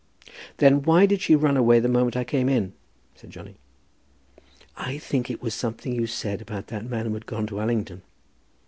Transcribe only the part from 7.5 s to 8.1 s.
Allington."